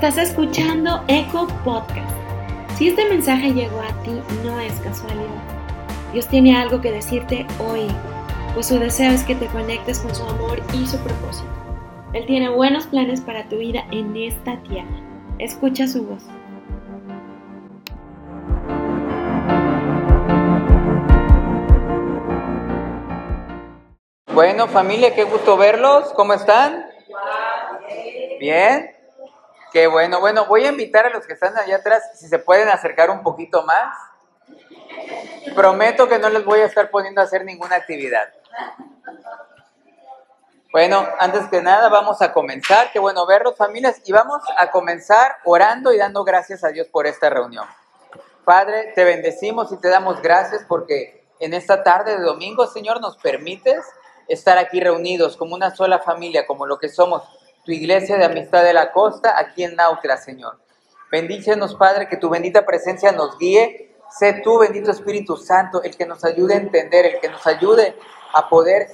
[0.00, 2.08] Estás escuchando Eco Podcast.
[2.76, 4.12] Si este mensaje llegó a ti,
[4.44, 5.42] no es casualidad.
[6.12, 7.88] Dios tiene algo que decirte hoy,
[8.54, 11.48] pues su deseo es que te conectes con su amor y su propósito.
[12.12, 15.02] Él tiene buenos planes para tu vida en esta tierra.
[15.40, 16.22] Escucha su voz.
[24.32, 26.12] Bueno, familia, qué gusto verlos.
[26.12, 26.84] ¿Cómo están?
[28.38, 28.97] Bien.
[29.72, 30.20] Qué bueno.
[30.20, 33.22] Bueno, voy a invitar a los que están allá atrás, si se pueden acercar un
[33.22, 33.96] poquito más.
[35.54, 38.32] Prometo que no les voy a estar poniendo a hacer ninguna actividad.
[40.72, 42.92] Bueno, antes que nada vamos a comenzar.
[42.92, 44.00] Qué bueno verlos, familias.
[44.04, 47.66] Y vamos a comenzar orando y dando gracias a Dios por esta reunión.
[48.44, 53.16] Padre, te bendecimos y te damos gracias porque en esta tarde de domingo, Señor, nos
[53.18, 53.84] permites
[54.28, 57.22] estar aquí reunidos como una sola familia, como lo que somos
[57.68, 60.58] tu iglesia de amistad de la costa aquí en Nautla, Señor.
[61.12, 63.94] Bendícenos, Padre, que tu bendita presencia nos guíe.
[64.10, 67.94] Sé tú, bendito Espíritu Santo, el que nos ayude a entender, el que nos ayude
[68.32, 68.88] a poder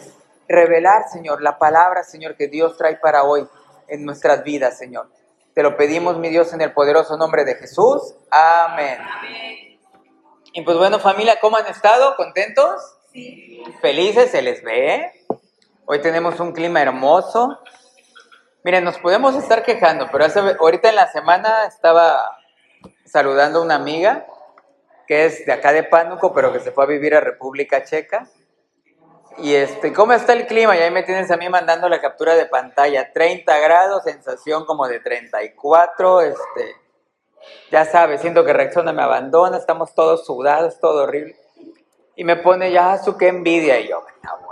[0.48, 3.46] revelar, Señor, la palabra, Señor, que Dios trae para hoy
[3.86, 5.06] en nuestras vidas, Señor.
[5.54, 8.16] Te lo pedimos, mi Dios, en el poderoso nombre de Jesús.
[8.28, 8.98] Amén.
[10.52, 12.16] Y pues bueno, familia, ¿cómo han estado?
[12.16, 12.96] ¿Contentos?
[13.12, 13.62] Sí.
[13.80, 15.12] Felices, se les ve.
[15.84, 17.60] Hoy tenemos un clima hermoso.
[18.64, 20.24] Miren, nos podemos estar quejando, pero
[20.58, 22.38] ahorita en la semana estaba
[23.04, 24.24] saludando a una amiga
[25.06, 28.26] que es de acá de Pánuco, pero que se fue a vivir a República Checa.
[29.36, 30.74] Y este, ¿cómo está el clima?
[30.78, 33.12] Y ahí me tienes a mí mandando la captura de pantalla.
[33.12, 36.76] 30 grados, sensación como de 34, este,
[37.70, 41.36] ya sabes, siento que Rexona me abandona, estamos todos sudados, todo horrible.
[42.16, 44.43] Y me pone ya su qué envidia y yo, volar.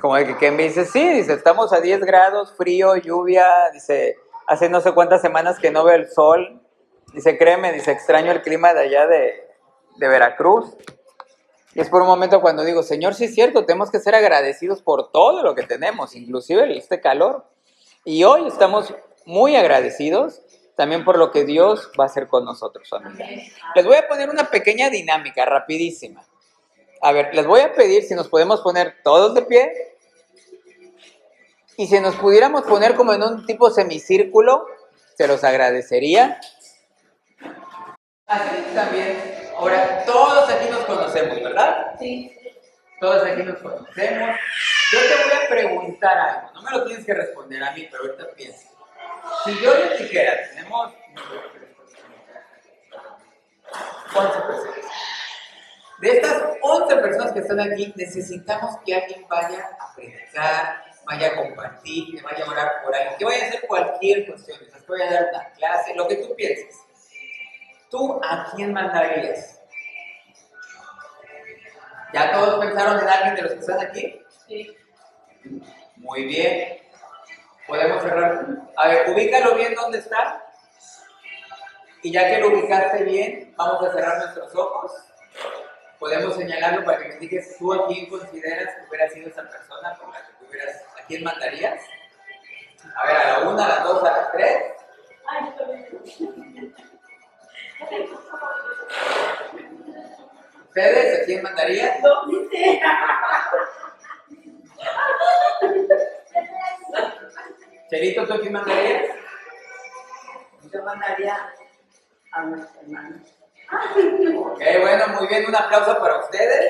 [0.00, 4.16] Como que, que me dice, sí, dice, estamos a 10 grados, frío, lluvia, dice,
[4.46, 6.60] hace no sé cuántas semanas que no veo el sol.
[7.12, 9.34] Dice, créeme, dice, extraño el clima de allá de,
[9.96, 10.76] de Veracruz.
[11.74, 14.82] Y es por un momento cuando digo, Señor, sí es cierto, tenemos que ser agradecidos
[14.82, 17.46] por todo lo que tenemos, inclusive este calor.
[18.04, 18.94] Y hoy estamos
[19.24, 20.42] muy agradecidos
[20.76, 23.42] también por lo que Dios va a hacer con nosotros, familia.
[23.74, 26.24] Les voy a poner una pequeña dinámica, rapidísima.
[27.04, 29.96] A ver, les voy a pedir si nos podemos poner todos de pie.
[31.76, 34.64] Y si nos pudiéramos poner como en un tipo semicírculo,
[35.16, 36.40] se los agradecería.
[38.26, 39.20] Así también.
[39.56, 41.96] Ahora, todos aquí nos conocemos, ¿verdad?
[41.98, 42.38] Sí.
[43.00, 44.38] Todos aquí nos conocemos.
[44.92, 46.52] Yo te voy a preguntar algo.
[46.54, 48.68] No me lo tienes que responder a mí, pero ahorita piensa.
[49.44, 50.92] Si yo les dijera, tenemos
[54.14, 55.11] 11 personas.
[56.02, 61.36] De estas 11 personas que están aquí, necesitamos que alguien vaya a predicar, vaya a
[61.36, 65.08] compartir, que vaya a orar por alguien, que vaya a hacer cualquier cuestión, que vaya
[65.08, 66.76] a dar una clase, lo que tú pienses.
[67.88, 69.60] ¿Tú a quién mandarías?
[72.12, 74.20] ¿Ya todos pensaron en alguien de los que están aquí?
[74.48, 74.76] Sí.
[75.98, 76.78] Muy bien.
[77.68, 78.44] Podemos cerrar.
[78.76, 80.44] A ver, ubícalo bien dónde está.
[82.02, 85.11] Y ya que lo ubicaste bien, vamos a cerrar nuestros ojos
[86.02, 89.96] podemos señalarlo para que me digas tú a quién consideras que hubiera sido esa persona
[89.96, 91.80] por la que tú hubieras, a quién mandarías.
[92.96, 94.64] A ver, a la una, a las dos, a las tres.
[100.66, 102.02] ¿Ustedes a quién mandarían?
[107.88, 109.02] Chelito, ¿tú a quién mandarías?
[110.72, 111.54] Yo mandaría
[112.32, 113.22] a nuestro hermano.
[113.72, 116.66] Ok, bueno, muy bien, un aplauso para ustedes.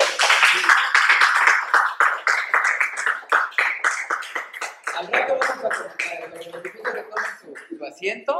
[4.97, 7.05] Al rato vamos a comenzar, les que tomen
[7.41, 8.39] su, su asiento.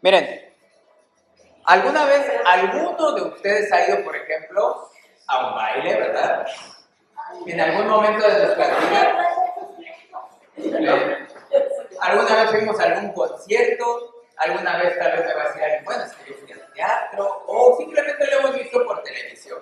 [0.00, 0.54] Miren,
[1.64, 4.90] ¿alguna vez alguno de ustedes ha ido, por ejemplo,
[5.26, 6.46] a un baile, verdad?
[7.44, 9.28] En algún momento de nuestra vida.
[12.00, 14.15] ¿Alguna vez fuimos a algún concierto?
[14.36, 17.44] Alguna vez tal vez me va a decir bueno, es que yo fui al teatro,
[17.46, 19.60] o simplemente lo hemos visto por televisión.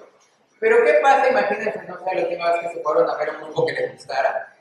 [0.60, 1.28] Pero ¿qué pasa?
[1.28, 3.92] Imagínense, no sé, la última vez que se fueron a ver un grupo que les
[3.92, 4.54] gustara.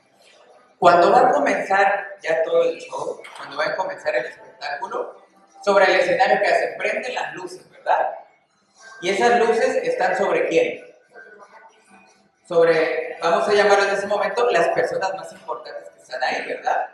[0.78, 5.24] Cuando va a comenzar ya todo el show, cuando va a comenzar el espectáculo,
[5.64, 8.10] sobre el escenario que se prenden las luces, ¿verdad?
[9.00, 10.84] Y esas luces están sobre quién?
[12.46, 16.93] Sobre, vamos a llamarlo en ese momento, las personas más importantes que están ahí, ¿verdad?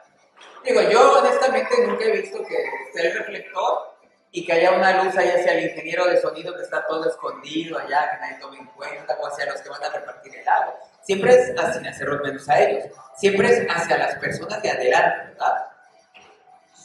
[0.65, 3.91] Digo, yo honestamente nunca he visto que esté el reflector
[4.33, 7.79] y que haya una luz ahí hacia el ingeniero de sonido que está todo escondido
[7.79, 10.79] allá, que nadie tome en cuenta, o hacia los que van a repartir el agua.
[11.03, 12.85] Siempre es sin hacerlos menos a ellos.
[13.17, 15.71] Siempre es hacia las personas de adelante, ¿verdad?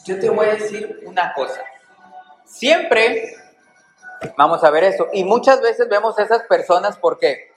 [0.05, 1.61] yo te voy a decir una cosa.
[2.45, 3.35] Siempre
[4.37, 5.07] vamos a ver eso.
[5.11, 7.51] Y muchas veces vemos a esas personas, ¿por qué?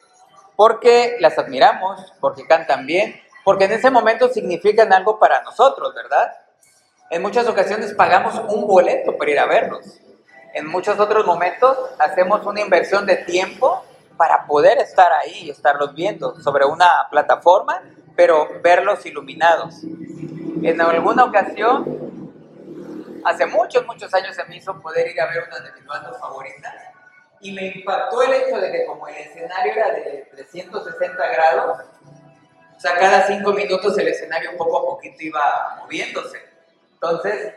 [0.57, 6.35] Porque las admiramos, porque cantan bien, porque en ese momento significan algo para nosotros, ¿verdad?
[7.09, 9.87] En muchas ocasiones pagamos un boleto para ir a verlos.
[10.53, 13.83] En muchos otros momentos hacemos una inversión de tiempo
[14.19, 17.83] para poder estar ahí y estarlos viendo sobre una plataforma,
[18.15, 19.77] pero verlos iluminados.
[19.83, 22.35] En alguna ocasión,
[23.25, 26.21] hace muchos, muchos años se me hizo poder ir a ver una de mis bandas
[26.21, 26.75] favoritas
[27.41, 31.79] y me impactó el hecho de que como el escenario era de 360 grados,
[32.79, 36.39] o sea, cada cinco minutos el escenario poco a poquito iba moviéndose.
[36.93, 37.53] Entonces,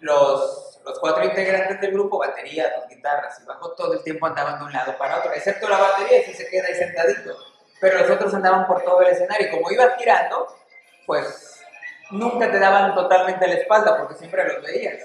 [0.00, 4.58] los, los cuatro integrantes del grupo, batería, dos guitarras y bajo, todo el tiempo andaban
[4.58, 7.36] de un lado para otro, excepto la batería, si se queda ahí sentadito.
[7.82, 9.48] Pero los otros andaban por todo el escenario.
[9.48, 10.56] Y como iba girando,
[11.04, 11.60] pues
[12.10, 15.02] nunca te daban totalmente la espalda porque siempre los veías.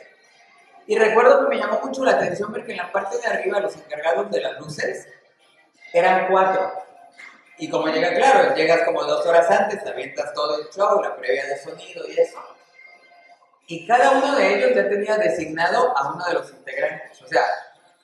[0.85, 3.59] Y recuerdo que me llamó mucho la atención ver que en la parte de arriba
[3.59, 5.09] los encargados de las luces
[5.91, 6.86] eran cuatro.
[7.57, 11.15] Y como llega, claro, llegas como dos horas antes, te avientas todo el show, la
[11.15, 12.37] previa de sonido y eso.
[13.67, 17.21] Y cada uno de ellos ya tenía designado a uno de los integrantes.
[17.21, 17.43] O sea,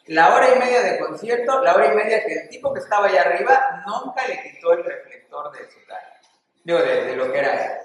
[0.07, 3.07] la hora y media de concierto, la hora y media que el tipo que estaba
[3.07, 6.19] allá arriba nunca le quitó el reflector de su cara.
[6.63, 7.81] Digo, de, de lo que era.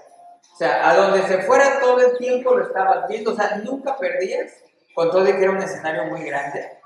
[0.52, 3.32] O sea, a donde se fuera todo el tiempo lo estabas viendo.
[3.32, 4.52] O sea, nunca perdías
[4.98, 6.80] con todo de que era un escenario muy grande,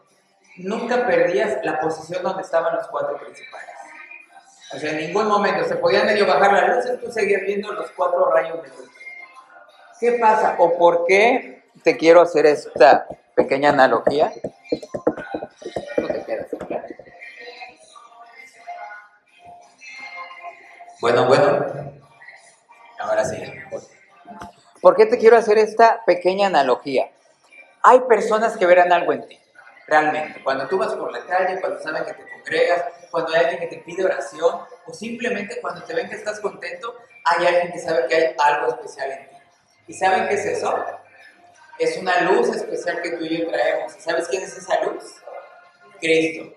[0.59, 3.75] nunca perdías la posición donde estaban los cuatro principales.
[4.73, 8.31] En ningún momento se podía medio bajar la luz y tú seguías viendo los cuatro
[8.31, 8.91] rayos de luz.
[10.01, 14.33] ¿Qué pasa o por qué te quiero hacer esta pequeña analogía?
[15.99, 16.47] No te quedas.
[21.01, 21.93] Bueno, bueno.
[22.99, 23.43] Ahora sí.
[24.81, 27.11] ¿Por qué te quiero hacer esta pequeña analogía?
[27.83, 29.39] Hay personas que verán algo en ti,
[29.87, 30.43] realmente.
[30.43, 33.77] Cuando tú vas por la calle, cuando saben que te congregas, cuando hay alguien que
[33.77, 38.07] te pide oración, o simplemente cuando te ven que estás contento, hay alguien que sabe
[38.09, 39.37] que hay algo especial en ti.
[39.87, 40.75] ¿Y saben qué es eso?
[41.79, 43.93] Es una luz especial que tú y yo traemos.
[43.99, 45.05] ¿Sabes quién es esa luz?
[46.01, 46.55] Cristo.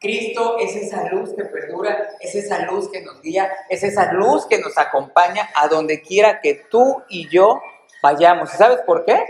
[0.00, 4.46] Cristo es esa luz que perdura, es esa luz que nos guía, es esa luz
[4.46, 7.60] que nos acompaña a donde quiera que tú y yo
[8.02, 8.50] vayamos.
[8.50, 9.22] ¿Sabes por qué?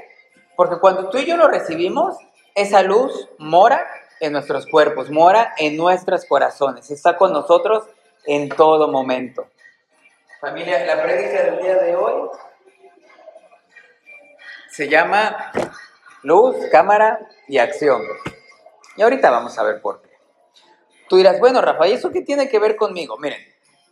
[0.56, 2.16] Porque cuando tú y yo lo recibimos,
[2.54, 3.86] esa luz mora
[4.20, 7.84] en nuestros cuerpos, mora en nuestros corazones, está con nosotros
[8.26, 9.46] en todo momento.
[10.40, 12.28] Familia, la prédica del día de hoy
[14.70, 15.50] se llama
[16.22, 17.18] Luz, Cámara
[17.48, 18.02] y Acción.
[18.96, 20.10] Y ahorita vamos a ver por qué.
[21.08, 23.16] Tú dirás, bueno, Rafael, ¿eso qué tiene que ver conmigo?
[23.18, 23.40] Miren,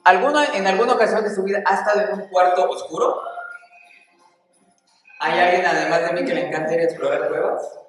[0.05, 3.21] ¿alguna, en alguna ocasión de su vida ha estado en un cuarto oscuro?
[5.19, 7.81] ¿Hay alguien además de mí que le encanta ir a explorar cuevas?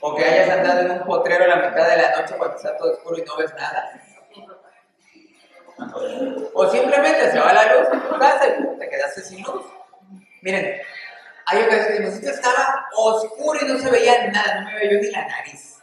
[0.00, 2.76] ¿O que hayas andado en un potrero a la mitad de la noche cuando está
[2.76, 4.00] todo oscuro y no ves nada?
[6.54, 9.64] O simplemente se va la luz en tu casa y te quedaste sin luz.
[10.42, 10.80] Miren,
[11.46, 15.26] hay ocasiones que estaba oscuro y no se veía nada, no me veía ni la
[15.26, 15.78] nariz.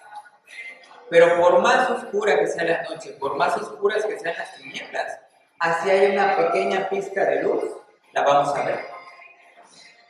[1.09, 5.19] Pero por más oscura que sea la noche, por más oscuras que sean las tinieblas,
[5.59, 7.63] así hay una pequeña pizca de luz,
[8.13, 8.79] la vamos a ver.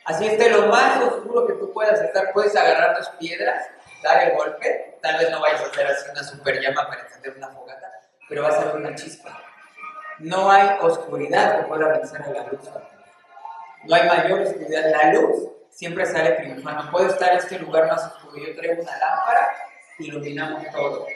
[0.04, 3.66] Así esté lo más oscuro que tú puedas estar, puedes agarrar tus piedras,
[4.06, 7.36] dar el golpe, tal vez no vayas a hacer así una super llama para encender
[7.36, 7.92] una fogata,
[8.28, 9.42] pero vas a ver una chispa.
[10.18, 12.60] No hay oscuridad que pueda vencer a la luz.
[13.84, 14.90] No hay mayor oscuridad.
[14.90, 16.90] La luz siempre sale triunfando.
[16.90, 18.38] Puede estar este lugar más oscuro.
[18.38, 19.52] Yo traigo una lámpara,
[19.98, 21.06] iluminamos todo.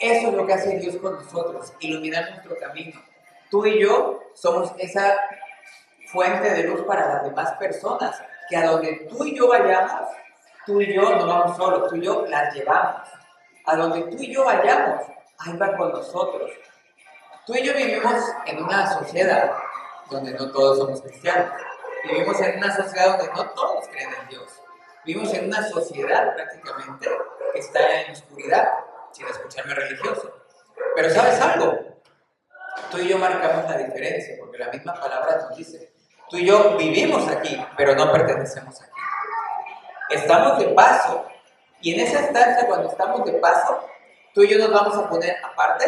[0.00, 3.00] Eso es lo que hace Dios con nosotros, iluminar nuestro camino.
[3.50, 5.16] Tú y yo somos esa
[6.06, 10.08] fuente de luz para las demás personas, que a donde tú y yo vayamos,
[10.66, 13.08] tú y yo no vamos solos, tú y yo las llevamos.
[13.64, 15.04] A donde tú y yo vayamos,
[15.38, 16.50] ahí va con nosotros.
[17.46, 19.52] Tú y yo vivimos en una sociedad
[20.10, 21.52] donde no todos somos cristianos.
[22.04, 24.62] Vivimos en una sociedad donde no todos creen en Dios.
[25.04, 27.08] Vivimos en una sociedad prácticamente
[27.52, 28.68] que está en oscuridad,
[29.12, 30.32] sin escucharme religioso.
[30.96, 31.78] Pero ¿sabes algo?
[32.90, 35.92] Tú y yo marcamos la diferencia, porque la misma palabra nos dice,
[36.32, 38.91] Tú y yo vivimos aquí, pero no pertenecemos aquí.
[40.12, 41.26] Estamos de paso.
[41.80, 43.86] Y en esa estancia, cuando estamos de paso,
[44.34, 45.86] tú y yo nos vamos a poner aparte.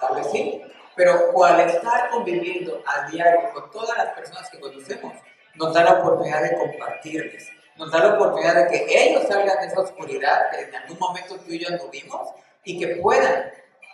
[0.00, 0.62] Tal vez sí.
[0.94, 5.12] Pero al estar conviviendo a diario con todas las personas que conocemos,
[5.54, 7.48] nos da la oportunidad de compartirles.
[7.76, 11.36] Nos da la oportunidad de que ellos salgan de esa oscuridad que en algún momento
[11.36, 12.30] tú y yo anduvimos
[12.64, 13.52] y que puedan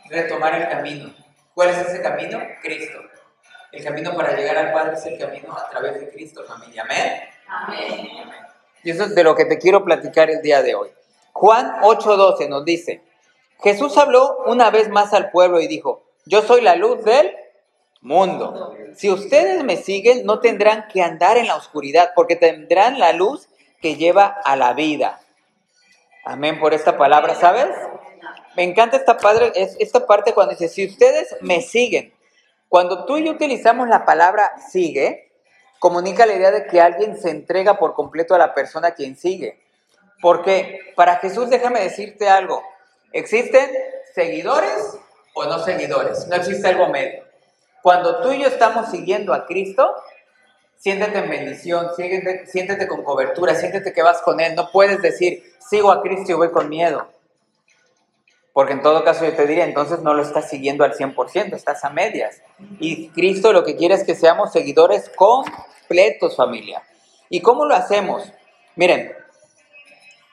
[0.09, 1.13] retomar el camino.
[1.55, 2.41] ¿Cuál es ese camino?
[2.63, 3.01] Cristo.
[3.73, 6.83] El camino para llegar al Padre es el camino a través de Cristo, familia.
[6.83, 7.23] Amén.
[7.49, 8.52] Amén.
[8.83, 10.91] Y eso es de lo que te quiero platicar el día de hoy.
[11.33, 13.03] Juan 8:12 nos dice,
[13.63, 17.33] Jesús habló una vez más al pueblo y dijo, yo soy la luz del
[18.01, 18.75] mundo.
[18.95, 23.49] Si ustedes me siguen, no tendrán que andar en la oscuridad, porque tendrán la luz
[23.81, 25.21] que lleva a la vida.
[26.25, 27.69] Amén por esta palabra, ¿sabes?
[28.57, 32.13] Me encanta esta, padre, es, esta parte cuando dice, si ustedes me siguen,
[32.69, 35.32] cuando tú y yo utilizamos la palabra sigue,
[35.83, 39.17] comunica la idea de que alguien se entrega por completo a la persona a quien
[39.17, 39.59] sigue.
[40.21, 42.63] Porque para Jesús, déjame decirte algo,
[43.13, 43.69] existen
[44.15, 44.97] seguidores
[45.35, 47.25] o no seguidores, no existe algo medio.
[47.83, 49.93] Cuando tú y yo estamos siguiendo a Cristo,
[50.77, 54.55] siéntete en bendición, siéntete, siéntete con cobertura, siéntete que vas con Él.
[54.55, 57.09] No puedes decir, sigo a Cristo y voy con miedo.
[58.53, 61.85] Porque en todo caso yo te diría, entonces no lo estás siguiendo al 100%, estás
[61.85, 62.43] a medias.
[62.79, 66.83] Y Cristo lo que quiere es que seamos seguidores completos, familia.
[67.31, 68.31] ¿Y cómo lo hacemos?
[68.77, 69.15] Miren,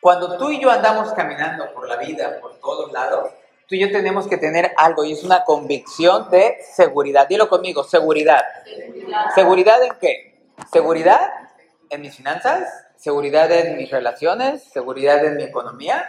[0.02, 3.32] cuando tú y yo andamos caminando por la vida, por todos lados,
[3.68, 7.28] tú y yo tenemos que tener algo y es una convicción de seguridad.
[7.28, 8.44] Dilo conmigo, seguridad.
[9.34, 10.40] ¿Seguridad en qué?
[10.72, 11.32] Seguridad
[11.90, 16.06] en mis finanzas, seguridad en mis relaciones, seguridad en mi economía,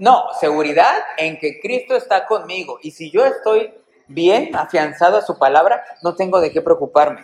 [0.00, 2.78] no, seguridad en que Cristo está conmigo.
[2.82, 3.74] Y si yo estoy
[4.08, 7.22] bien afianzado a su palabra, no tengo de qué preocuparme.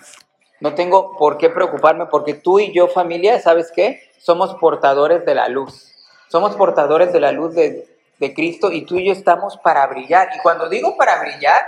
[0.61, 4.03] No tengo por qué preocuparme porque tú y yo, familia, ¿sabes qué?
[4.19, 5.91] Somos portadores de la luz.
[6.29, 10.29] Somos portadores de la luz de, de Cristo y tú y yo estamos para brillar.
[10.37, 11.65] Y cuando digo para brillar,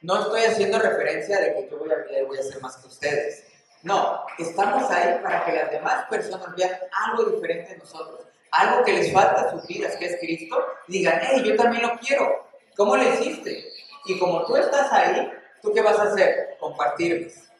[0.00, 2.76] no estoy haciendo referencia de que yo voy a brillar y voy a ser más
[2.76, 3.48] que ustedes.
[3.82, 6.70] No, estamos ahí para que las demás personas vean
[7.04, 10.56] algo diferente en nosotros algo que les falta a sus vidas, que es Cristo,
[10.86, 12.46] digan, hey, yo también lo quiero.
[12.76, 13.68] ¿Cómo le hiciste?
[14.04, 15.30] Y como tú estás ahí,
[15.60, 16.56] ¿tú qué vas a hacer?
[16.60, 17.50] Compartirles.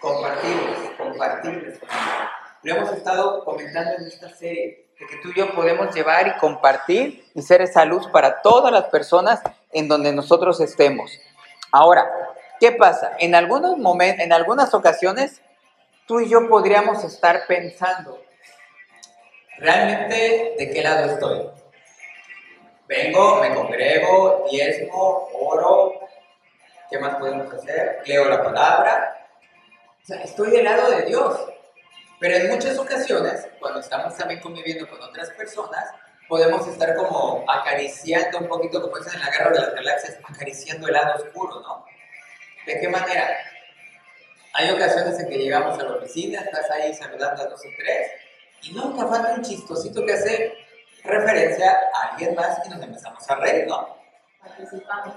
[0.00, 1.80] Compartirles, compartirles.
[2.62, 6.38] Lo hemos estado comentando en esta serie, de que tú y yo podemos llevar y
[6.38, 9.40] compartir y ser esa luz para todas las personas
[9.72, 11.18] en donde nosotros estemos.
[11.72, 12.10] Ahora,
[12.60, 13.12] ¿qué pasa?
[13.18, 15.40] En algunos momentos, en algunas ocasiones,
[16.06, 18.20] tú y yo podríamos estar pensando,
[19.58, 21.50] realmente de qué lado estoy.
[22.88, 25.92] Vengo, me congrego, diezmo, oro,
[26.90, 28.02] ¿qué más podemos hacer?
[28.06, 29.28] Leo la palabra.
[30.02, 31.48] O sea, estoy del lado de Dios.
[32.20, 35.84] Pero en muchas ocasiones, cuando estamos también conviviendo con otras personas,
[36.28, 40.86] podemos estar como acariciando un poquito, como dicen en la guerra de las galaxias, acariciando
[40.86, 41.84] el lado oscuro, ¿no?
[42.66, 43.36] ¿De qué manera?
[44.54, 48.10] Hay ocasiones en que llegamos a la oficina, estás ahí saludando a dos o tres,
[48.62, 50.54] y nunca falta un chistosito que hace
[51.04, 53.96] referencia a alguien más y nos empezamos a reír, ¿no?
[54.40, 55.14] Participamos.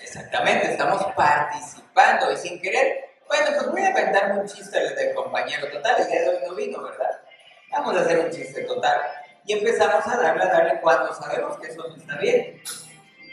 [0.00, 3.04] Exactamente, estamos participando y sin querer.
[3.28, 6.54] Bueno, pues voy a inventarme un chiste del compañero total, el día de hoy no
[6.54, 7.20] vino, ¿verdad?
[7.70, 9.00] Vamos a hacer un chiste total.
[9.44, 12.62] Y empezamos a darle, a darle cuando sabemos que eso no está bien.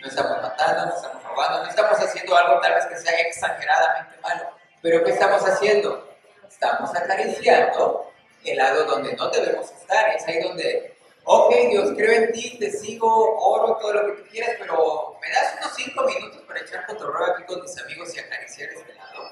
[0.01, 4.17] No estamos matando, no estamos robando, no estamos haciendo algo tal vez que sea exageradamente
[4.21, 4.49] malo.
[4.81, 6.09] Pero ¿qué estamos haciendo?
[6.47, 8.08] Estamos acariciando
[8.43, 10.09] el lado donde no debemos estar.
[10.15, 14.29] Es ahí donde, ok, Dios, creo en ti, te sigo, oro, todo lo que tú
[14.29, 18.19] quieras, pero ¿me das unos cinco minutos para echar cotorreo aquí con mis amigos y
[18.19, 19.29] acariciar este lado?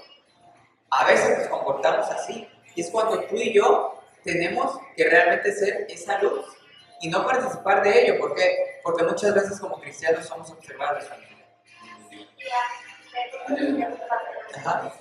[0.90, 2.50] A veces nos comportamos así.
[2.76, 6.46] Y es cuando tú y yo tenemos que realmente ser esa luz
[7.02, 8.20] y no participar de ello.
[8.20, 8.80] ¿Por qué?
[8.84, 11.06] Porque muchas veces como cristianos somos observados.
[14.56, 14.94] Ajá.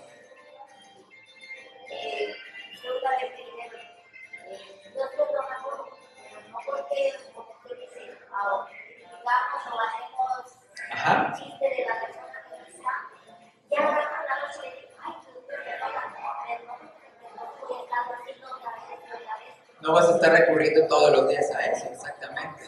[19.86, 22.62] No vas a estar recurriendo todos los días a eso, exactamente.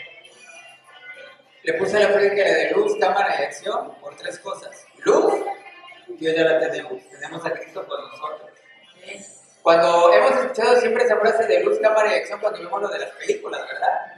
[1.63, 4.87] Le puse la frente de luz, cámara y acción por tres cosas.
[4.99, 5.35] Luz,
[6.09, 7.09] Dios ya la tenemos.
[7.11, 8.51] Tenemos a Cristo con nosotros.
[9.63, 12.99] Cuando hemos escuchado siempre esa frase de luz, cámara y acción cuando vemos lo de
[12.99, 14.14] las películas, ¿verdad?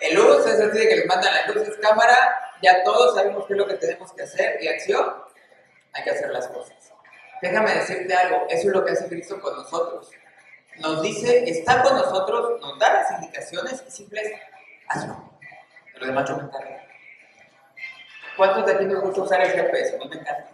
[0.00, 2.16] El luz es así de que les mandan las luces, cámara,
[2.62, 5.14] ya todos sabemos qué es lo que tenemos que hacer y acción,
[5.92, 6.76] hay que hacer las cosas.
[7.42, 10.10] déjame decirte algo, eso es lo que hace Cristo con nosotros.
[10.78, 14.40] Nos dice, está con nosotros, nos da las indicaciones y simplemente
[14.88, 15.30] hazlo.
[15.96, 16.76] Lo demás yo me encargo.
[18.36, 19.98] ¿Cuántos de aquí nos gusta usar el GPS?
[19.98, 20.48] No me encanta.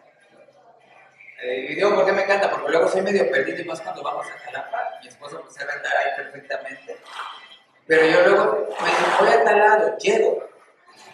[1.42, 2.50] Eh, y digo, ¿por qué me encanta?
[2.50, 4.98] Porque luego soy medio perdido y más cuando vamos a Jalapa.
[5.00, 6.96] Mi esposo pues sabe andar ahí perfectamente.
[7.86, 10.48] Pero yo luego me digo, voy a tal lado, llego.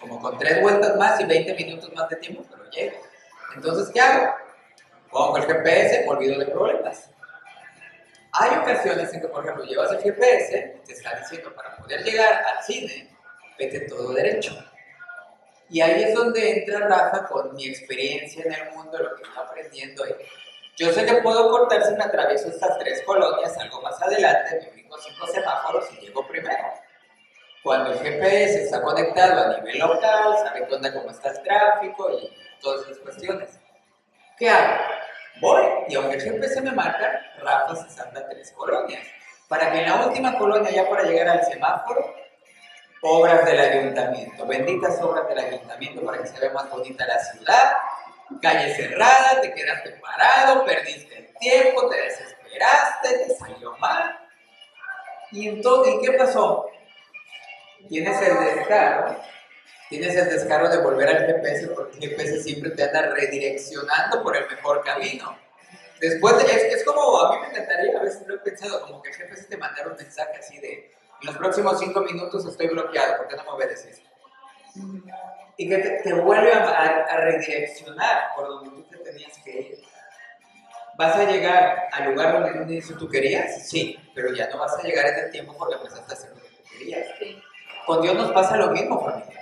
[0.00, 2.96] Como con tres vueltas más y 20 minutos más de tiempo, pero llego.
[3.54, 4.34] Entonces, ¿qué hago?
[5.10, 7.10] Pongo el GPS, olvido de problemas.
[8.32, 12.42] Hay ocasiones en que, por ejemplo, llevas el GPS, te está diciendo para poder llegar
[12.44, 13.14] al cine,
[13.58, 14.56] vete todo derecho.
[15.68, 19.40] Y ahí es donde entra Rafa con mi experiencia en el mundo, lo que está
[19.40, 20.04] aprendiendo.
[20.76, 24.81] Yo sé que puedo cortar si me atravieso estas tres colonias, algo más adelante, me
[25.02, 26.64] cinco semáforos y llego primero.
[27.62, 32.32] Cuando el GPS está conectado a nivel local, sabe dónde cómo está el tráfico y
[32.60, 33.58] todas esas cuestiones.
[34.36, 34.82] ¿Qué hago?
[35.40, 39.06] Voy, y aunque el GPS me marca, Rafa se salta tres colonias.
[39.48, 42.14] Para que en la última colonia, ya para llegar al semáforo,
[43.02, 47.72] obras del ayuntamiento, benditas obras del ayuntamiento para que se vea más bonita la ciudad,
[48.40, 54.21] calle cerrada, te quedaste parado, perdiste el tiempo, te desesperaste, te salió mal.
[55.32, 56.66] Y entonces, ¿qué pasó?
[57.88, 59.16] Tienes el descaro,
[59.88, 64.36] tienes el descaro de volver al GPS porque el GPS siempre te anda redireccionando por
[64.36, 65.36] el mejor camino.
[66.00, 69.02] Después, de, es, es como, a mí me encantaría, a veces lo he pensado, como
[69.02, 72.66] que el GPS te mandara un mensaje así de, en los próximos cinco minutos estoy
[72.68, 74.02] bloqueado, ¿por qué no me obedeces?
[75.56, 79.78] Y que te, vuelve a, redireccionar por donde tú te tenías que ir.
[81.02, 83.68] ¿Vas a llegar al lugar donde tú querías?
[83.68, 86.40] Sí, pero ya no vas a llegar en el tiempo porque empezaste a hacer lo
[86.40, 87.08] que tú querías.
[87.84, 89.40] Con Dios nos pasa lo mismo, familia.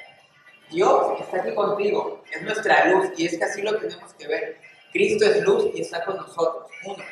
[0.71, 4.57] Dios está aquí contigo, es nuestra luz y es que así lo tenemos que ver.
[4.91, 6.65] Cristo es luz y está con nosotros.
[6.87, 7.05] Uno.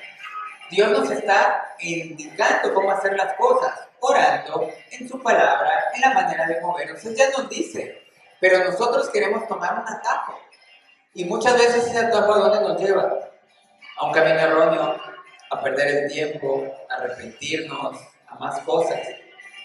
[0.70, 6.46] Dios nos está indicando cómo hacer las cosas orando, en su palabra, en la manera
[6.46, 7.04] de movernos.
[7.04, 8.02] Él ya nos dice,
[8.40, 10.40] pero nosotros queremos tomar un atajo.
[11.12, 13.28] Y muchas veces ese atajo a dónde nos lleva?
[13.96, 15.00] A un camino erróneo,
[15.50, 19.00] a perder el tiempo, a arrepentirnos, a más cosas.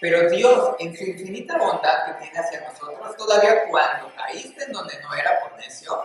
[0.00, 5.00] Pero Dios, en su infinita bondad que tiene hacia nosotros, todavía cuando caíste en donde
[5.00, 5.98] no era por necio,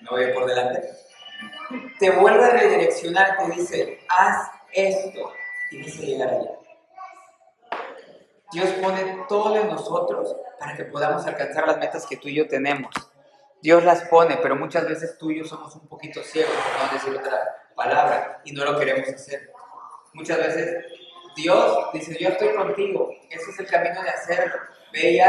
[0.00, 0.82] no voy por delante,
[1.98, 5.32] te vuelve a redireccionar, te dice, haz esto,
[5.70, 6.50] y dice llegar allá.
[8.52, 12.48] Dios pone todo en nosotros para que podamos alcanzar las metas que tú y yo
[12.48, 12.94] tenemos.
[13.60, 17.16] Dios las pone, pero muchas veces tú y yo somos un poquito ciegos, no decir
[17.16, 19.50] otra palabra, y no lo queremos hacer.
[20.12, 20.84] Muchas veces
[21.34, 24.56] Dios dice, yo estoy contigo, ese es el camino de hacerlo,
[24.92, 25.22] ve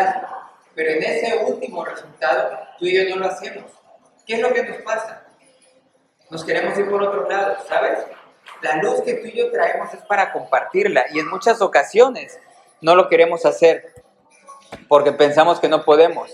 [0.75, 3.71] Pero en ese último resultado, tú y yo no lo hacemos.
[4.25, 5.25] ¿Qué es lo que nos pasa?
[6.29, 7.99] Nos queremos ir por otro lado, ¿sabes?
[8.61, 12.39] La luz que tú y yo traemos es para compartirla y en muchas ocasiones
[12.81, 13.93] no lo queremos hacer
[14.87, 16.31] porque pensamos que no podemos.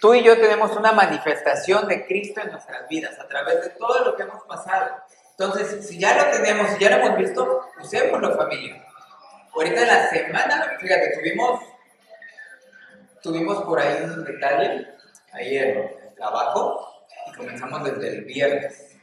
[0.00, 4.04] Tú y yo tenemos una manifestación de Cristo en nuestras vidas a través de todo
[4.04, 4.94] lo que hemos pasado.
[5.30, 8.84] Entonces, si ya lo tenemos, si ya lo hemos visto, usémoslo familia.
[9.52, 11.60] Ahorita en la semana, fíjate, tuvimos,
[13.22, 14.86] tuvimos por ahí un detalle,
[15.32, 18.96] ahí en el trabajo, y comenzamos desde el viernes.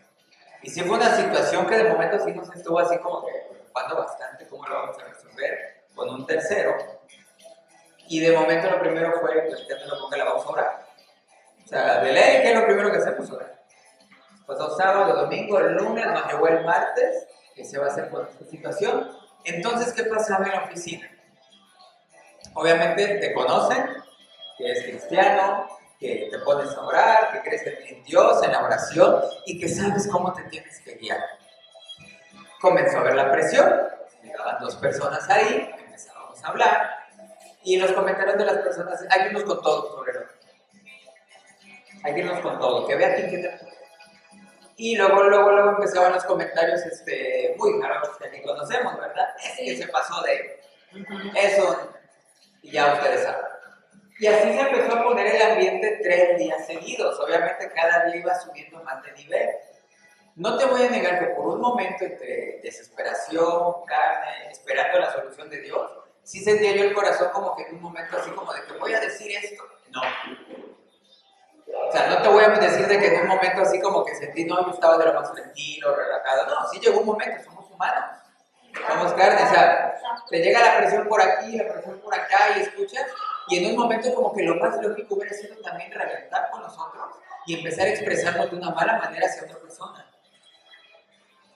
[0.61, 3.97] Y sí fue una situación que de momento sí nos estuvo así como que preocupando
[3.97, 6.77] bastante cómo lo vamos a resolver con un tercero.
[8.07, 10.84] Y de momento lo primero fue, pues ya te lo ponga la vamos a orar.
[11.65, 13.29] O sea, de ley, ¿qué es lo primero que hacemos?
[13.31, 13.63] Orar.
[14.45, 17.89] Pues el sábado, el domingo, el lunes, nos llegó el martes, que se va a
[17.89, 19.11] hacer por esta situación.
[19.43, 21.09] Entonces, ¿qué pasaba en la oficina?
[22.53, 23.85] Obviamente te conocen,
[24.57, 25.67] que es cristiano,
[25.99, 30.07] que te pones a orar, que crees en Dios, en la oración y que sabes
[30.07, 31.19] cómo te tienes que guiar.
[32.61, 33.89] Comenzó a ver la presión,
[34.23, 35.69] llegaban dos personas ahí,
[36.45, 37.05] hablar
[37.63, 40.19] y los comentarios de las personas hay que irnos con todo sobre lo
[42.05, 43.49] hay que irnos con todo, que vea quién tiene
[44.77, 49.27] y luego, luego, luego empezaban los comentarios este, muy raros que ni conocemos, ¿verdad?
[49.41, 50.59] Es que se pasó de
[51.35, 51.93] eso,
[52.61, 53.45] y ya ustedes saben.
[54.19, 57.19] Y así se empezó a poner el ambiente tres días seguidos.
[57.19, 59.49] Obviamente cada día iba subiendo más de nivel.
[60.35, 65.49] No te voy a negar que por un momento entre desesperación, carne, esperando la solución
[65.49, 65.91] de Dios,
[66.23, 68.93] sí sentía yo el corazón como que en un momento así como de que voy
[68.93, 69.63] a decir esto.
[69.91, 70.01] No.
[71.87, 74.15] O sea, no te voy a decir de que en un momento así como que
[74.15, 76.47] sentí, no, yo estaba de lo más tranquilo, relajado.
[76.47, 78.03] No, sí llegó un momento, somos humanos.
[78.87, 79.95] Somos carne, o sea,
[80.29, 83.05] te llega la presión por aquí, la presión por acá y escuchas,
[83.47, 87.15] y en un momento como que lo más lógico hubiera sido también reventar con nosotros
[87.45, 90.05] y empezar a expresarnos de una mala manera hacia otra persona.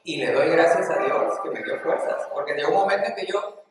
[0.03, 3.15] Y le doy gracias a Dios que me dio fuerzas, porque llegó un momento en
[3.15, 3.63] que yo,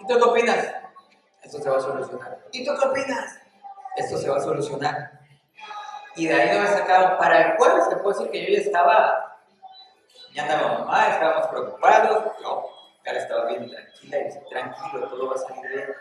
[0.00, 0.74] ¿y tú qué opinas?
[1.42, 2.38] Esto se va a solucionar.
[2.50, 3.38] ¿Y tú qué opinas?
[3.96, 5.21] Esto se va a solucionar.
[6.16, 7.18] Y de ahí no me sacaron.
[7.18, 9.38] Para el jueves te puedo decir que yo ya estaba,
[10.34, 12.70] ya andaba mamá, estábamos preocupados, yo
[13.04, 14.18] ya estaba bien tranquila
[14.50, 15.94] tranquilo, todo va a salir bien.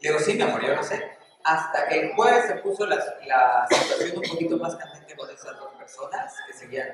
[0.00, 1.16] Digo, sí, mi amor, yo lo sé.
[1.44, 5.58] Hasta que el jueves se puso la, la situación un poquito más candente con esas
[5.58, 6.88] dos personas que seguían.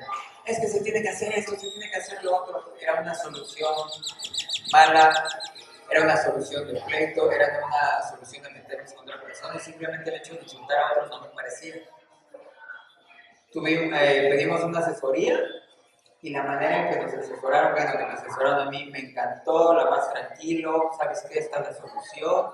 [0.45, 2.73] Es que se tiene que hacer esto, se tiene que hacer lo otro.
[2.79, 3.73] Era una solución
[4.71, 5.13] mala,
[5.89, 9.63] era una solución de pleito, era una solución de meternos contra personas.
[9.63, 11.75] Simplemente el hecho de insultar a otros no me parecía.
[13.51, 15.37] Tuvimos, eh, pedimos una asesoría
[16.21, 19.73] y la manera en que nos asesoraron, bueno, que me asesoraron a mí me encantó,
[19.73, 21.39] la más tranquilo, ¿sabes qué?
[21.39, 22.45] Esta es la solución.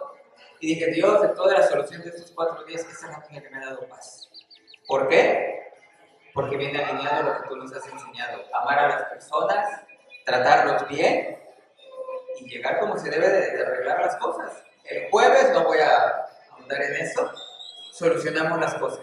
[0.60, 3.50] Y dije, Dios, de toda la solución de estos cuatro días, esta es la que
[3.50, 4.28] me ha dado paz.
[4.88, 5.72] ¿Por qué?
[6.34, 8.44] Porque viene alineado lo que tú nos has enseñado.
[8.56, 9.82] Amar a las personas,
[10.26, 11.38] tratarlos bien
[12.40, 14.64] y llegar como se debe de, de arreglar las cosas.
[14.84, 17.30] El jueves, no voy a ahondar en eso,
[17.92, 19.02] solucionamos las cosas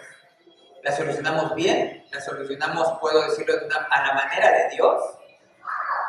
[0.85, 3.55] la solucionamos bien, la solucionamos, puedo decirlo,
[3.91, 5.03] a la manera de Dios,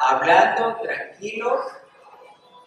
[0.01, 1.61] hablando, tranquilos,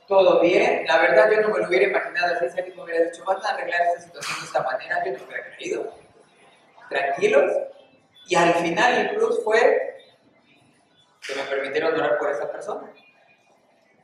[0.06, 0.86] todo bien.
[0.86, 3.44] La verdad yo no me lo hubiera imaginado así, si alguien me hubiera dicho, van
[3.44, 5.94] a arreglar esta situación de esta manera, yo no hubiera creído.
[6.88, 7.52] Tranquilos.
[8.26, 9.98] Y al final el plus fue
[11.26, 12.90] que me permitieron orar por esa persona.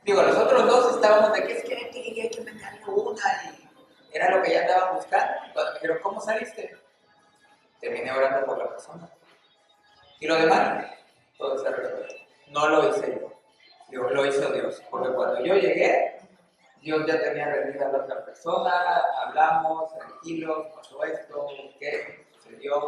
[0.03, 4.29] Digo, los otros dos estábamos de que es que, hay que meterle una y era
[4.29, 5.33] lo que ya andaban buscando.
[5.53, 6.84] Cuando me dijeron, ¿cómo saliste?
[7.79, 9.09] Terminé orando por la persona.
[10.19, 10.85] Y lo demás,
[11.37, 12.15] todo se resuelto.
[12.47, 13.33] No lo hice yo.
[13.89, 14.81] Dios, lo hizo Dios.
[14.89, 16.19] Porque cuando yo llegué,
[16.81, 21.47] Dios ya tenía reunida a la otra persona, hablamos, tranquilos, pasó esto,
[21.79, 22.79] qué sucedió,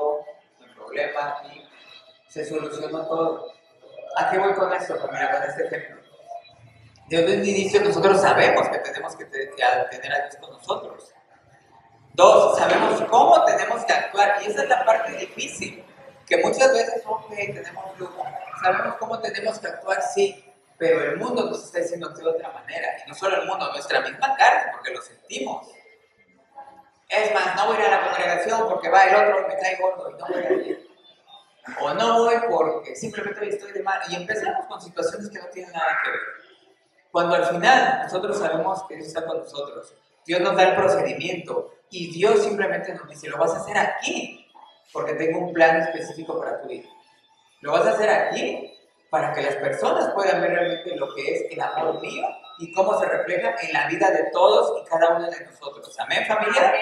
[0.60, 1.68] no hay problema, y
[2.30, 3.52] se solucionó todo.
[4.16, 6.02] ¿A qué voy con esto, familia, con este ejemplo?
[7.08, 11.14] Desde el inicio nosotros sabemos que tenemos que tener a Dios con nosotros.
[12.18, 15.86] Dos, sabemos cómo tenemos que actuar y esa es la parte difícil,
[16.26, 18.26] que muchas veces, ok, tenemos lujo,
[18.60, 20.44] sabemos cómo tenemos que actuar, sí,
[20.80, 24.02] pero el mundo nos está diciendo de otra manera, y no solo el mundo, nuestra
[24.02, 25.68] misma carne, porque lo sentimos.
[27.08, 29.60] Es más, no voy a ir a la congregación porque va el otro y me
[29.60, 30.90] cae gordo y no voy a ir.
[31.82, 34.02] O no voy porque simplemente estoy de mal.
[34.10, 36.20] Y empezamos con situaciones que no tienen nada que ver.
[37.12, 39.94] Cuando al final nosotros sabemos que Dios está con nosotros,
[40.26, 44.46] Dios nos da el procedimiento, y Dios simplemente nos dice, lo vas a hacer aquí,
[44.92, 46.90] porque tengo un plan específico para tu vida.
[47.62, 48.74] Lo vas a hacer aquí
[49.10, 52.26] para que las personas puedan ver realmente lo que es el amor mío
[52.60, 55.96] y cómo se refleja en la vida de todos y cada uno de nosotros.
[56.00, 56.74] Amén, familia.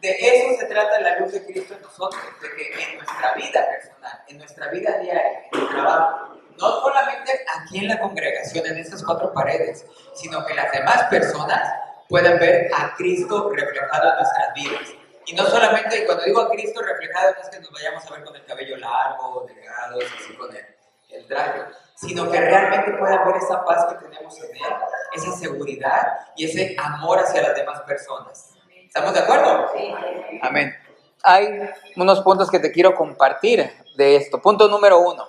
[0.00, 3.66] De eso se trata la luz de Cristo en nosotros, de que en nuestra vida
[3.68, 8.78] personal, en nuestra vida diaria, en el trabajo, no solamente aquí en la congregación, en
[8.78, 14.54] estas cuatro paredes, sino que las demás personas puedan ver a Cristo reflejado en nuestras
[14.54, 14.94] vidas.
[15.26, 18.24] Y no solamente, cuando digo a Cristo reflejado, no es que nos vayamos a ver
[18.24, 20.64] con el cabello largo, delgado, así con el,
[21.10, 21.62] el traje,
[21.96, 24.72] sino que realmente puedan ver esa paz que tenemos en Él,
[25.14, 28.54] esa seguridad y ese amor hacia las demás personas.
[28.86, 29.70] ¿Estamos de acuerdo?
[29.74, 29.94] Sí.
[30.42, 30.74] Amén.
[31.22, 34.40] Hay unos puntos que te quiero compartir de esto.
[34.40, 35.28] Punto número uno.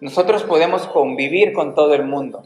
[0.00, 2.44] Nosotros podemos convivir con todo el mundo.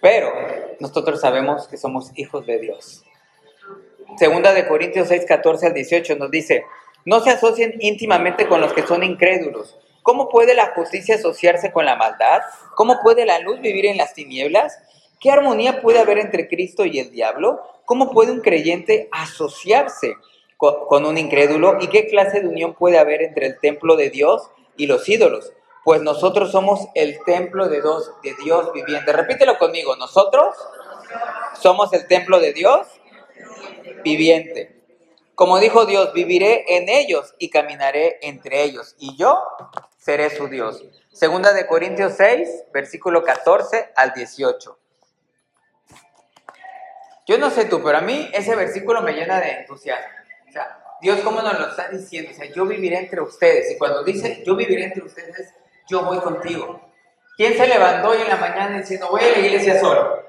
[0.00, 0.32] Pero
[0.80, 3.04] nosotros sabemos que somos hijos de Dios.
[4.16, 6.64] Segunda de Corintios 6, 14 al 18 nos dice,
[7.04, 9.78] no se asocien íntimamente con los que son incrédulos.
[10.02, 12.40] ¿Cómo puede la justicia asociarse con la maldad?
[12.74, 14.78] ¿Cómo puede la luz vivir en las tinieblas?
[15.20, 17.60] ¿Qué armonía puede haber entre Cristo y el diablo?
[17.84, 20.14] ¿Cómo puede un creyente asociarse
[20.56, 21.78] con, un incrédulo?
[21.80, 25.52] ¿Y qué clase de unión puede haber entre el templo de Dios y los ídolos?
[25.84, 29.12] Pues nosotros somos el templo de Dios, de Dios viviente.
[29.12, 30.54] Repítelo conmigo, nosotros
[31.60, 32.86] somos el templo de Dios
[34.04, 34.78] viviente.
[35.34, 39.40] Como dijo Dios, viviré en ellos y caminaré entre ellos, y yo
[39.96, 40.82] seré su Dios.
[41.12, 44.78] Segunda de Corintios 6, versículo 14 al 18.
[47.28, 50.08] Yo no sé tú, pero a mí ese versículo me llena de entusiasmo.
[50.48, 53.70] O sea, Dios cómo nos lo está diciendo, o sea, yo viviré entre ustedes.
[53.70, 55.54] Y cuando dice yo viviré entre ustedes,
[55.88, 56.80] yo voy contigo.
[57.36, 60.22] ¿Quién se levantó hoy en la mañana diciendo, voy a la iglesia solo?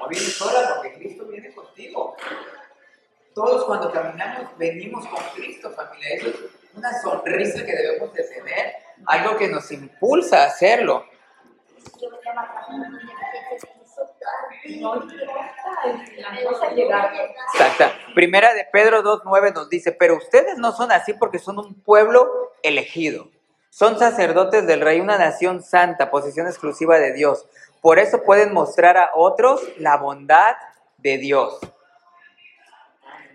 [0.00, 2.16] No vienes sola porque Cristo viene contigo.
[3.34, 6.14] Todos cuando caminamos venimos con Cristo, familia.
[6.14, 6.36] Eso es
[6.74, 8.74] una sonrisa que debemos de tener,
[9.06, 11.04] algo que nos impulsa a hacerlo.
[18.14, 22.30] Primera de Pedro 2.9 nos dice, pero ustedes no son así porque son un pueblo
[22.62, 23.28] elegido.
[23.70, 27.46] Son sacerdotes del rey, una nación santa, posesión exclusiva de Dios.
[27.82, 30.56] Por eso pueden mostrar a otros la bondad
[30.98, 31.58] de Dios.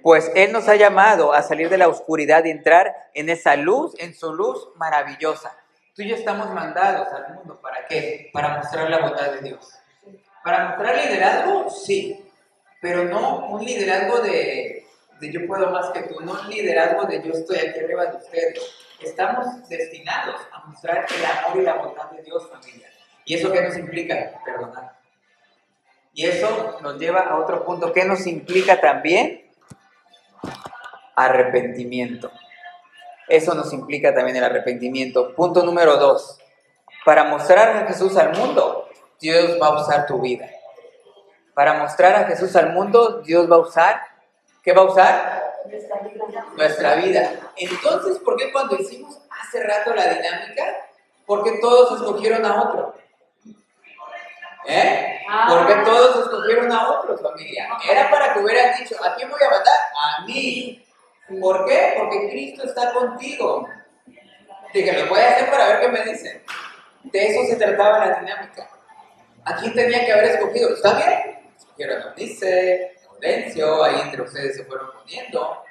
[0.01, 3.93] Pues Él nos ha llamado a salir de la oscuridad y entrar en esa luz,
[3.99, 5.55] en su luz maravillosa.
[5.95, 7.59] Tú y yo estamos mandados al mundo.
[7.61, 8.29] ¿Para qué?
[8.33, 9.80] Para mostrar la bondad de Dios.
[10.43, 11.69] ¿Para mostrar liderazgo?
[11.69, 12.25] Sí.
[12.81, 14.85] Pero no un liderazgo de,
[15.21, 18.59] yo puedo más que tú, no un liderazgo de yo estoy aquí arriba de ustedes.
[18.99, 22.87] Estamos destinados a mostrar el amor y la bondad de Dios, familia.
[23.25, 24.41] ¿Y eso qué nos implica?
[24.43, 24.99] Perdonar.
[26.13, 27.93] Y eso nos lleva a otro punto.
[27.93, 29.49] ¿Qué nos implica también?
[31.15, 32.31] Arrepentimiento.
[33.27, 35.35] Eso nos implica también el arrepentimiento.
[35.35, 36.39] Punto número dos.
[37.05, 38.89] Para mostrar a Jesús al mundo,
[39.21, 40.49] Dios va a usar tu vida.
[41.53, 44.01] Para mostrar a Jesús al mundo, Dios va a usar,
[44.63, 45.53] ¿qué va a usar?
[45.69, 46.45] Nuestra vida.
[46.55, 47.31] Nuestra vida.
[47.55, 50.87] Entonces, ¿por qué cuando hicimos hace rato la dinámica,
[51.27, 52.95] por qué todos escogieron a otro?
[54.65, 55.21] ¿Eh?
[55.47, 57.69] ¿Por qué todos escogieron a otro, familia?
[57.87, 59.79] Era para que hubieran dicho, ¿a quién voy a matar?
[59.99, 60.83] A mí.
[61.39, 61.93] ¿Por qué?
[61.97, 63.67] Porque Cristo está contigo.
[64.73, 66.43] Dije, lo voy a hacer para ver qué me dicen.
[67.03, 68.69] De eso se trataba la dinámica.
[69.45, 70.73] ¿A quién tenía que haber escogido?
[70.73, 71.39] ¿Está bien?
[71.57, 75.63] Escogieron a Eunice, Audencio, ahí entre ustedes se fueron poniendo.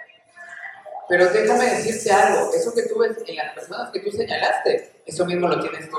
[1.08, 5.26] Pero déjame decirte algo, eso que tú ves en las personas que tú señalaste, eso
[5.26, 5.96] mismo lo tienes tú.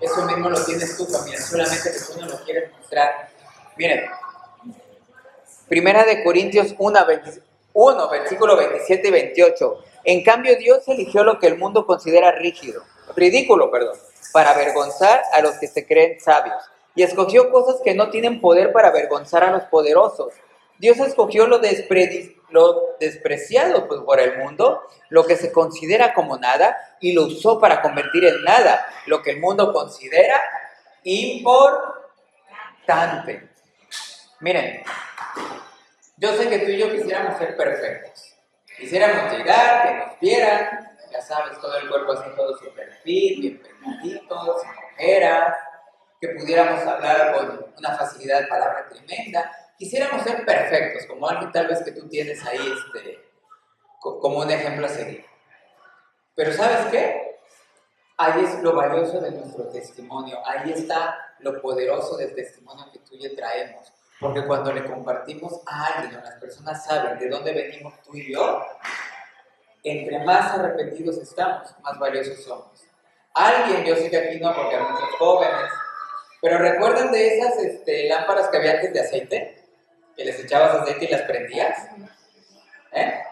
[0.00, 3.28] Eso mismo lo tienes tú también, solamente que tú no lo quieres mostrar.
[3.76, 4.10] Miren,
[5.68, 6.98] Primera de Corintios 1,
[7.74, 9.84] 1, versículo 27 y 28.
[10.02, 12.82] En cambio, Dios eligió lo que el mundo considera rígido,
[13.14, 13.96] ridículo, perdón,
[14.32, 16.62] para avergonzar a los que se creen sabios.
[16.94, 20.32] Y escogió cosas que no tienen poder para avergonzar a los poderosos.
[20.78, 26.38] Dios escogió lo, despre- lo despreciado pues, por el mundo, lo que se considera como
[26.38, 30.40] nada, y lo usó para convertir en nada lo que el mundo considera
[31.04, 32.00] importante.
[34.40, 34.82] Miren,
[36.16, 38.34] yo sé que tú y yo quisiéramos ser perfectos.
[38.78, 43.62] Quisiéramos llegar, que nos vieran, ya sabes, todo el cuerpo así, todo su perfil, bien
[46.20, 49.50] que pudiéramos hablar con una facilidad de palabra tremenda.
[49.78, 53.18] Quisiéramos ser perfectos, como alguien tal vez que tú tienes ahí, este,
[54.00, 55.24] co- como un ejemplo a seguir.
[56.34, 57.38] Pero ¿sabes qué?
[58.18, 63.14] Ahí es lo valioso de nuestro testimonio, ahí está lo poderoso del testimonio que tú
[63.14, 63.90] y yo traemos.
[64.20, 68.30] Porque cuando le compartimos a alguien o las personas saben de dónde venimos tú y
[68.34, 68.62] yo,
[69.82, 72.84] entre más arrepentidos estamos, más valiosos somos.
[73.34, 75.70] Alguien, yo sé que aquí no, porque hay muchos jóvenes,
[76.40, 79.64] pero ¿recuerdan de esas este, lámparas que había antes de aceite?
[80.16, 81.88] Que les echabas aceite y las prendías.
[82.92, 83.22] ¿Eh?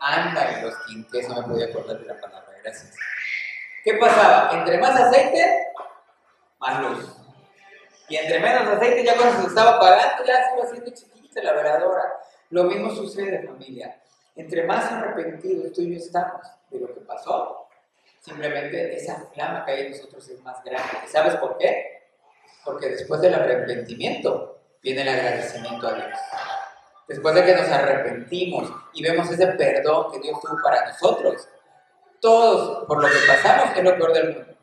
[0.00, 2.94] Ándale, los quinques, no me podía acordar de la palabra, gracias.
[3.82, 4.58] ¿Qué pasaba?
[4.58, 5.68] Entre más aceite,
[6.58, 7.16] más luz.
[8.08, 11.52] Y entre menos aceite, ya cuando se estaba apagando, ya se iba haciendo chiquita la
[11.52, 12.02] veladora.
[12.50, 14.00] Lo mismo sucede, familia.
[14.36, 17.63] Entre más arrepentidos tú y yo estamos de lo que pasó,
[18.24, 20.88] simplemente esa flama que hay en nosotros es más grande.
[21.04, 22.08] ¿Y sabes por qué?
[22.64, 26.18] Porque después del arrepentimiento viene el agradecimiento a Dios.
[27.06, 31.46] Después de que nos arrepentimos y vemos ese perdón que Dios tuvo para nosotros,
[32.20, 34.54] todos por lo que pasamos es lo peor del mundo.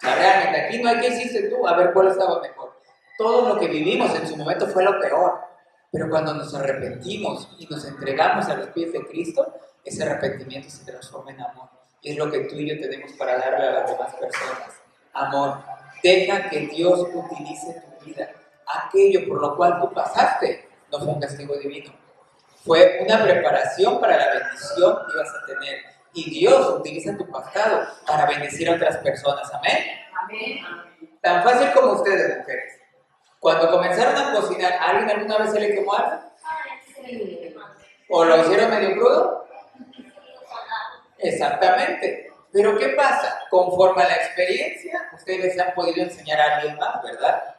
[0.00, 2.76] Realmente aquí no hay que hiciste tú, a ver cuál estaba mejor.
[3.18, 5.40] Todo lo que vivimos en su momento fue lo peor.
[5.90, 9.52] Pero cuando nos arrepentimos y nos entregamos a los pies de Cristo,
[9.84, 11.79] ese arrepentimiento se transforma en amor.
[12.02, 14.80] Es lo que tú y yo tenemos para darle a las demás personas.
[15.12, 15.58] Amor.
[16.02, 18.30] Deja que Dios utilice tu vida.
[18.66, 21.92] Aquello por lo cual tú pasaste no fue un castigo divino.
[22.64, 25.78] Fue una preparación para la bendición que ibas a tener.
[26.12, 29.52] Y Dios utiliza tu pasado para bendecir a otras personas.
[29.54, 29.78] Amén.
[30.22, 30.58] Amén.
[31.20, 32.80] Tan fácil como ustedes, mujeres.
[33.38, 36.20] Cuando comenzaron a cocinar, ¿a ¿alguien alguna vez se le quemó algo?
[38.10, 39.46] ¿O lo hicieron medio crudo?
[41.22, 42.32] Exactamente.
[42.52, 43.40] Pero ¿qué pasa?
[43.48, 47.54] Conforme a la experiencia, ustedes han podido enseñar a alguien más, ¿verdad?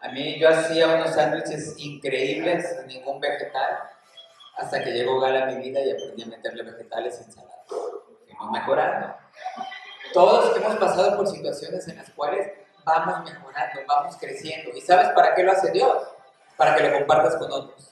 [0.00, 3.78] A mí yo hacía unos sándwiches increíbles sin ningún vegetal,
[4.56, 7.66] hasta que llegó Gala a mi vida y aprendí a meterle vegetales y ensaladas.
[7.68, 9.14] Fuimos mejorando.
[10.12, 12.50] Todos hemos pasado por situaciones en las cuales
[12.84, 14.76] vamos mejorando, vamos creciendo.
[14.76, 16.08] ¿Y sabes para qué lo hace Dios?
[16.56, 17.90] Para que lo compartas con otros.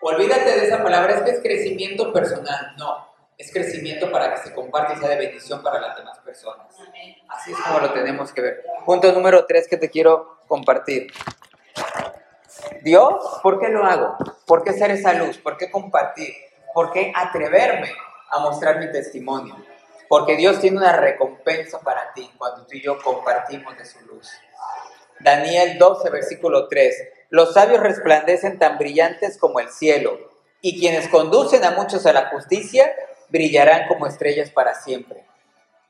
[0.00, 2.74] Olvídate de esa palabra, es que es crecimiento personal.
[2.78, 6.66] No, es crecimiento para que se comparte y sea de bendición para las demás personas.
[7.28, 8.64] Así es como lo tenemos que ver.
[8.84, 11.12] Punto número tres que te quiero compartir.
[12.82, 14.16] Dios, ¿por qué lo hago?
[14.46, 15.38] ¿Por qué ser esa luz?
[15.38, 16.34] ¿Por qué compartir?
[16.72, 17.92] ¿Por qué atreverme
[18.30, 19.56] a mostrar mi testimonio?
[20.08, 24.30] Porque Dios tiene una recompensa para ti cuando tú y yo compartimos de su luz.
[25.20, 27.08] Daniel 12, versículo 3.
[27.30, 32.30] Los sabios resplandecen tan brillantes como el cielo, y quienes conducen a muchos a la
[32.30, 32.90] justicia
[33.28, 35.24] brillarán como estrellas para siempre.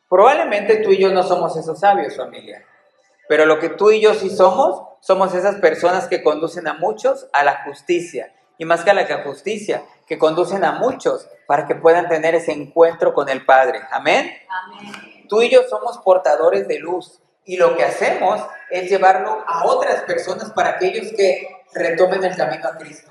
[0.09, 2.65] Probablemente tú y yo no somos esos sabios, familia,
[3.29, 7.29] pero lo que tú y yo sí somos, somos esas personas que conducen a muchos
[7.33, 11.75] a la justicia, y más que a la justicia, que conducen a muchos para que
[11.75, 13.81] puedan tener ese encuentro con el Padre.
[13.91, 14.31] Amén.
[14.49, 15.27] Amén.
[15.29, 20.03] Tú y yo somos portadores de luz, y lo que hacemos es llevarlo a otras
[20.03, 23.11] personas para aquellos que retomen el camino a Cristo.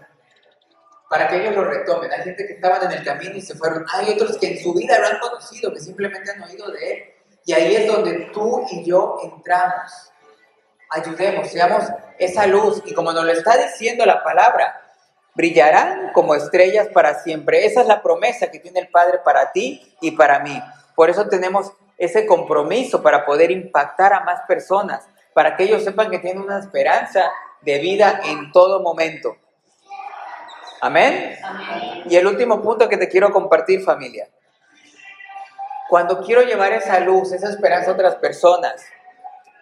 [1.10, 2.12] Para que ellos lo retomen.
[2.12, 3.86] Hay gente que estaban en el camino y se fueron.
[3.94, 7.04] Hay otros que en su vida lo han conocido, que simplemente han oído de Él.
[7.46, 10.12] Y ahí es donde tú y yo entramos.
[10.90, 11.84] Ayudemos, seamos
[12.18, 12.82] esa luz.
[12.86, 14.82] Y como nos lo está diciendo la palabra,
[15.36, 17.66] brillarán como estrellas para siempre.
[17.66, 20.62] Esa es la promesa que tiene el Padre para ti y para mí.
[20.96, 26.10] Por eso tenemos ese compromiso para poder impactar a más personas, para que ellos sepan
[26.10, 29.38] que tienen una esperanza de vida en todo momento.
[30.84, 31.40] ¿Amén?
[32.10, 34.28] Y el último punto que te quiero compartir, familia.
[35.88, 38.84] Cuando quiero llevar esa luz, esa esperanza a otras personas,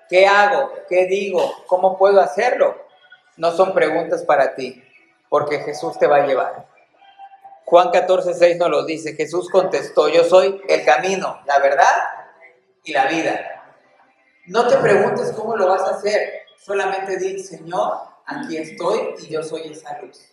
[0.09, 0.71] ¿qué hago?
[0.89, 1.63] ¿Qué digo?
[1.67, 2.75] ¿Cómo puedo hacerlo?
[3.37, 4.83] No son preguntas para ti,
[5.29, 6.65] porque Jesús te va a llevar.
[7.65, 9.13] Juan 14, 6 nos lo dice.
[9.13, 12.01] Jesús contestó, yo soy el camino, la verdad
[12.83, 13.63] y la vida.
[14.47, 17.93] No te preguntes cómo lo vas a hacer, solamente di, Señor,
[18.25, 20.30] aquí estoy y yo soy esa luz.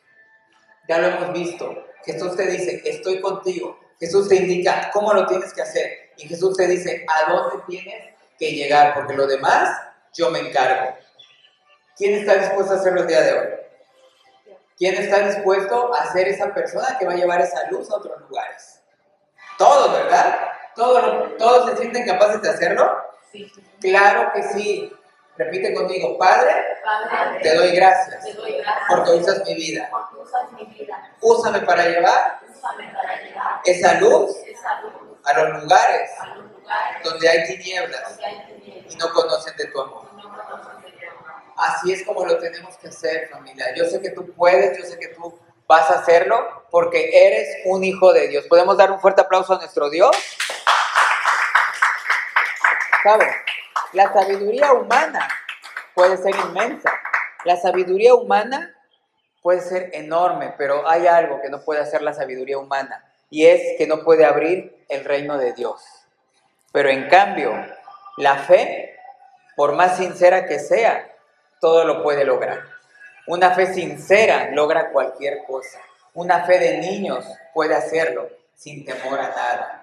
[0.89, 1.85] Ya lo hemos visto.
[2.05, 3.79] Jesús te dice, estoy contigo.
[4.01, 6.13] Jesús te indica cómo lo tienes que hacer.
[6.17, 9.79] Y Jesús te dice, a dónde tienes que llegar, porque lo demás
[10.15, 10.97] yo me encargo.
[11.97, 13.49] ¿Quién está dispuesto a hacerlo el día de hoy?
[14.79, 18.21] ¿Quién está dispuesto a ser esa persona que va a llevar esa luz a otros
[18.29, 18.81] lugares?
[19.59, 20.39] Todos, ¿verdad?
[20.77, 22.97] ¿Todos, se sienten capaces de hacerlo?
[23.33, 23.53] Sí.
[23.81, 24.93] Claro que sí.
[25.39, 26.51] Repite conmigo, Padre,
[27.43, 28.25] te, doy gracias,
[28.89, 29.89] porque usas mi vida.
[31.21, 32.41] Úsame para llevar,
[33.65, 34.37] esa, luz
[35.25, 36.11] a los lugares,
[37.05, 38.19] donde, hay tinieblas,
[38.89, 40.09] y no conocen de tu amor.
[41.57, 43.73] Así es como lo tenemos que hacer, familia.
[43.77, 47.85] Yo sé que tú puedes, yo sé que tú vas a hacerlo porque eres un
[47.85, 48.47] hijo de Dios.
[48.49, 50.17] ¿Podemos dar un fuerte aplauso a nuestro Dios?
[53.05, 53.35] ¿Sabes?
[53.93, 55.29] La sabiduría humana
[55.95, 56.93] puede ser inmensa.
[57.45, 58.75] La sabiduría humana
[59.43, 63.77] puede ser enorme, pero hay algo que no puede hacer la sabiduría humana y es
[63.79, 65.83] que no puede abrir el reino de Dios.
[66.73, 67.53] Pero en cambio,
[68.17, 68.97] la fe,
[69.57, 71.09] por más sincera que sea,
[71.61, 72.63] todo lo puede lograr.
[73.27, 75.81] Una fe sincera logra cualquier cosa.
[76.15, 79.83] Una fe de niños puede hacerlo sin temor a nada.